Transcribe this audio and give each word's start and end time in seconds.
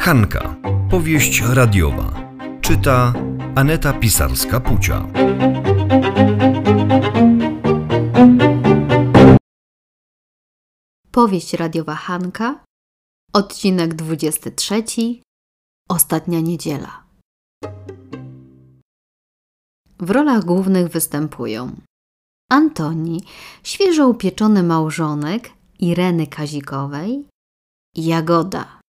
Hanka. 0.00 0.56
Powieść 0.90 1.40
radiowa. 1.40 2.30
Czyta 2.60 3.12
Aneta 3.54 3.92
Pisarska-Pucia. 3.92 5.06
Powieść 11.10 11.52
radiowa 11.52 11.94
Hanka. 11.94 12.64
Odcinek 13.32 13.94
23. 13.94 14.84
Ostatnia 15.88 16.40
niedziela. 16.40 17.04
W 19.98 20.10
rolach 20.10 20.44
głównych 20.44 20.88
występują 20.88 21.72
Antoni, 22.50 23.24
świeżo 23.62 24.08
upieczony 24.08 24.62
małżonek 24.62 25.55
Ireny 25.80 26.26
Kazikowej, 26.26 27.28
Jagoda, 27.96 28.80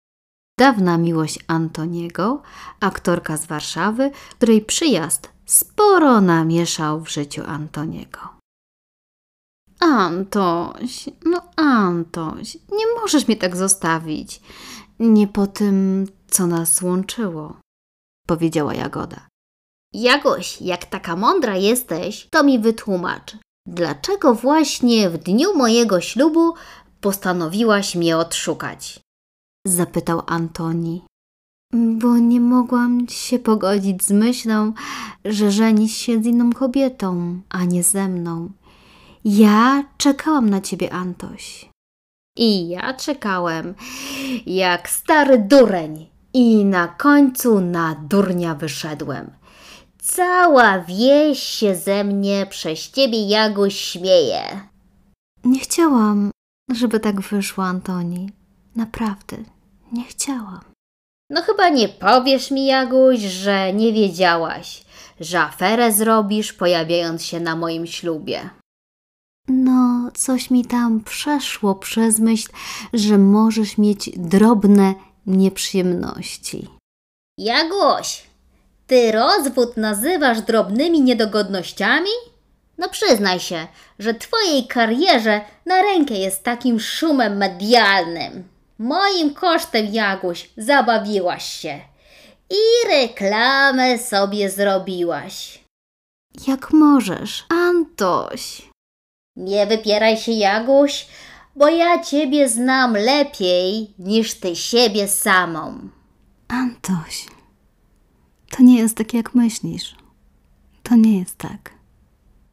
dawna 0.59 0.97
miłość 0.97 1.39
Antoniego, 1.47 2.41
aktorka 2.79 3.37
z 3.37 3.45
Warszawy, 3.45 4.11
której 4.37 4.61
przyjazd 4.61 5.29
sporo 5.45 6.21
namieszał 6.21 7.01
w 7.01 7.09
życiu 7.09 7.43
Antoniego. 7.47 8.19
Antoś, 9.79 11.09
no 11.25 11.41
Antoś, 11.55 12.55
nie 12.71 12.85
możesz 13.01 13.27
mnie 13.27 13.37
tak 13.37 13.55
zostawić. 13.55 14.41
Nie 14.99 15.27
po 15.27 15.47
tym, 15.47 16.05
co 16.27 16.47
nas 16.47 16.81
łączyło, 16.81 17.57
powiedziała 18.27 18.73
Jagoda. 18.73 19.27
Jagoś, 19.93 20.61
jak 20.61 20.85
taka 20.85 21.15
mądra 21.15 21.57
jesteś, 21.57 22.27
to 22.31 22.43
mi 22.43 22.59
wytłumacz, 22.59 23.37
dlaczego 23.67 24.33
właśnie 24.33 25.09
w 25.09 25.17
dniu 25.17 25.57
mojego 25.57 26.01
ślubu 26.01 26.53
postanowiłaś 27.01 27.95
mnie 27.95 28.17
odszukać? 28.17 28.99
Zapytał 29.67 30.21
Antoni. 30.27 31.01
Bo 31.73 32.17
nie 32.17 32.41
mogłam 32.41 33.07
się 33.09 33.39
pogodzić 33.39 34.03
z 34.03 34.11
myślą, 34.11 34.73
że 35.25 35.51
żenisz 35.51 35.93
się 35.93 36.23
z 36.23 36.25
inną 36.25 36.53
kobietą, 36.53 37.41
a 37.49 37.65
nie 37.65 37.83
ze 37.83 38.07
mną. 38.07 38.49
Ja 39.25 39.83
czekałam 39.97 40.49
na 40.49 40.61
ciebie, 40.61 40.93
Antoś. 40.93 41.69
I 42.37 42.69
ja 42.69 42.93
czekałem, 42.93 43.75
jak 44.45 44.89
stary 44.89 45.37
dureń. 45.37 46.07
I 46.33 46.65
na 46.65 46.87
końcu 46.87 47.59
na 47.59 47.95
durnia 47.95 48.55
wyszedłem. 48.55 49.31
Cała 50.11 50.79
wieś 50.79 51.43
się 51.43 51.75
ze 51.75 52.03
mnie 52.03 52.45
przez 52.49 52.91
ciebie, 52.91 53.27
Jaguś, 53.27 53.75
śmieje. 53.75 54.61
Nie 55.43 55.59
chciałam, 55.59 56.31
żeby 56.71 56.99
tak 56.99 57.21
wyszło, 57.21 57.63
Antoni. 57.63 58.29
Naprawdę, 58.75 59.37
nie 59.91 60.03
chciałam. 60.03 60.61
No 61.29 61.41
chyba 61.41 61.69
nie 61.69 61.89
powiesz 61.89 62.51
mi, 62.51 62.65
Jaguś, 62.65 63.19
że 63.19 63.73
nie 63.73 63.93
wiedziałaś, 63.93 64.85
że 65.19 65.41
aferę 65.41 65.91
zrobisz, 65.91 66.53
pojawiając 66.53 67.23
się 67.23 67.39
na 67.39 67.55
moim 67.55 67.87
ślubie. 67.87 68.49
No, 69.47 70.11
coś 70.13 70.51
mi 70.51 70.65
tam 70.65 71.03
przeszło 71.03 71.75
przez 71.75 72.19
myśl, 72.19 72.49
że 72.93 73.17
możesz 73.17 73.77
mieć 73.77 74.09
drobne 74.17 74.93
nieprzyjemności. 75.25 76.67
Jaguś, 77.37 78.23
ty 78.87 79.11
rozwód 79.11 79.77
nazywasz 79.77 80.41
drobnymi 80.41 81.01
niedogodnościami? 81.01 82.09
No 82.77 82.89
przyznaj 82.89 83.39
się, 83.39 83.67
że 83.99 84.13
twojej 84.13 84.67
karierze 84.67 85.41
na 85.65 85.81
rękę 85.81 86.13
jest 86.13 86.43
takim 86.43 86.79
szumem 86.79 87.37
medialnym. 87.37 88.43
Moim 88.79 89.33
kosztem, 89.33 89.85
Jaguś, 89.85 90.49
zabawiłaś 90.57 91.45
się. 91.45 91.79
I 92.49 92.87
reklamę 92.87 93.97
sobie 93.97 94.49
zrobiłaś. 94.49 95.63
Jak 96.47 96.71
możesz, 96.71 97.45
Antoś. 97.49 98.69
Nie 99.35 99.67
wypieraj 99.67 100.17
się, 100.17 100.31
Jaguś, 100.31 101.07
bo 101.55 101.67
ja 101.67 102.03
ciebie 102.03 102.49
znam 102.49 102.93
lepiej 102.93 103.93
niż 103.99 104.33
ty 104.33 104.55
siebie 104.55 105.07
samą. 105.07 105.89
Antoś, 106.47 107.25
to 108.57 108.63
nie 108.63 108.79
jest 108.79 108.97
tak, 108.97 109.13
jak 109.13 109.35
myślisz. 109.35 109.95
To 110.83 110.95
nie 110.95 111.19
jest 111.19 111.37
tak. 111.37 111.71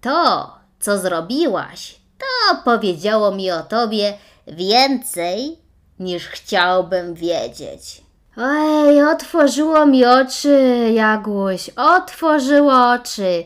To, 0.00 0.50
co 0.81 0.98
zrobiłaś, 0.98 1.97
to 2.19 2.56
powiedziało 2.65 3.31
mi 3.31 3.50
o 3.50 3.62
tobie 3.62 4.19
więcej 4.47 5.59
niż 5.98 6.26
chciałbym 6.26 7.14
wiedzieć. 7.14 8.03
Ej, 8.38 9.03
otworzyło 9.03 9.87
mi 9.87 10.04
oczy, 10.04 10.91
Jagłuś, 10.94 11.70
otworzyło 11.76 12.91
oczy. 12.91 13.44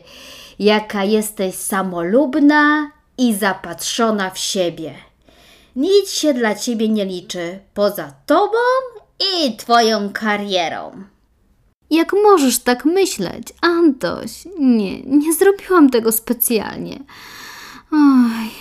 Jaka 0.59 1.03
jesteś 1.03 1.55
samolubna 1.55 2.91
i 3.17 3.35
zapatrzona 3.35 4.29
w 4.29 4.37
siebie. 4.37 4.93
Nic 5.75 6.11
się 6.11 6.33
dla 6.33 6.55
ciebie 6.55 6.89
nie 6.89 7.05
liczy 7.05 7.59
poza 7.73 8.13
tobą 8.25 8.57
i 9.19 9.57
twoją 9.57 10.09
karierą. 10.13 11.03
Jak 11.89 12.13
możesz 12.13 12.59
tak 12.59 12.85
myśleć, 12.85 13.47
Antoś? 13.61 14.47
Nie, 14.59 15.01
nie 15.03 15.33
zrobiłam 15.33 15.89
tego 15.89 16.11
specjalnie. 16.11 16.99
Oj, 17.91 18.51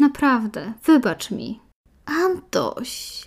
naprawdę, 0.00 0.72
wybacz 0.84 1.30
mi. 1.30 1.60
Antoś. 2.06 3.22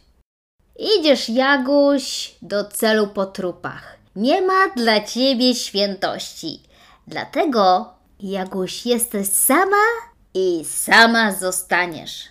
Idziesz, 1.00 1.30
Jaguś, 1.30 2.36
do 2.42 2.66
celu 2.66 3.08
po 3.08 3.26
trupach. 3.26 3.98
Nie 4.16 4.42
ma 4.42 4.70
dla 4.76 5.04
ciebie 5.04 5.56
świętości. 5.56 6.60
Dlatego, 7.08 7.94
Jaguś, 8.20 8.86
jesteś 8.86 9.28
sama 9.28 9.86
i 10.34 10.66
sama 10.66 11.32
zostaniesz. 11.32 12.24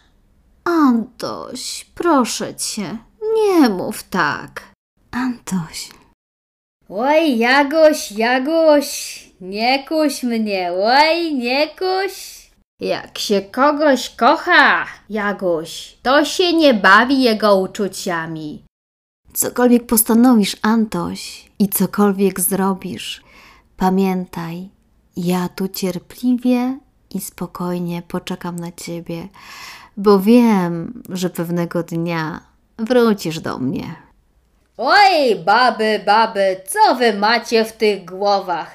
Antoś, 0.65 1.87
proszę 1.95 2.55
cię, 2.55 2.99
nie 3.37 3.69
mów 3.69 4.03
tak. 4.03 4.63
Antoś. 5.11 5.91
Oj, 6.89 7.39
Jagoś, 7.39 8.12
Jagoś, 8.12 9.21
nie 9.41 9.87
kuś 9.87 10.22
mnie, 10.22 10.72
oj, 10.72 11.34
nie 11.34 11.69
kuś. 11.69 12.45
Jak 12.81 13.19
się 13.19 13.41
kogoś 13.41 14.11
kocha, 14.11 14.87
Jagoś, 15.11 15.99
to 16.03 16.25
się 16.25 16.53
nie 16.53 16.75
bawi 16.75 17.23
jego 17.23 17.56
uczuciami. 17.56 18.65
Cokolwiek 19.33 19.87
postanowisz, 19.87 20.56
Antoś, 20.62 21.50
i 21.59 21.69
cokolwiek 21.69 22.41
zrobisz, 22.41 23.23
pamiętaj, 23.77 24.69
ja 25.17 25.49
tu 25.49 25.69
cierpliwie 25.69 26.78
i 27.15 27.21
spokojnie 27.21 28.03
poczekam 28.09 28.56
na 28.56 28.73
ciebie, 28.73 29.28
bo 29.97 30.21
wiem, 30.21 31.03
że 31.09 31.31
pewnego 31.31 31.83
dnia 31.83 32.41
wrócisz 32.78 33.41
do 33.41 33.59
mnie. 33.59 34.04
Oj, 34.77 35.37
baby, 35.45 36.03
baby, 36.07 36.61
co 36.67 36.95
wy 36.95 37.12
macie 37.12 37.65
w 37.65 37.73
tych 37.73 38.05
głowach? 38.05 38.71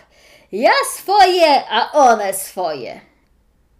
Ja 0.51 0.71
swoje, 0.93 1.69
a 1.69 1.91
one 1.91 2.33
swoje. 2.33 3.01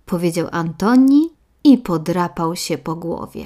Powiedział 0.06 0.48
Antoni 0.52 1.30
i 1.64 1.78
podrapał 1.78 2.56
się 2.56 2.78
po 2.78 2.96
głowie. 2.96 3.46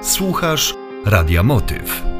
Słuchasz 0.00 0.74
Radia 1.04 1.42
Motyw. 1.42 2.15